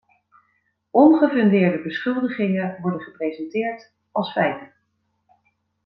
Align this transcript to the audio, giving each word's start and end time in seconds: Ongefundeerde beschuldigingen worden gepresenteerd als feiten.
Ongefundeerde 0.91 1.83
beschuldigingen 1.83 2.81
worden 2.81 2.99
gepresenteerd 2.99 3.93
als 4.11 4.31
feiten. 4.31 4.73